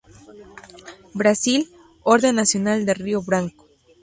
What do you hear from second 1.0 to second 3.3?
Brasil: Orden Nacional de Río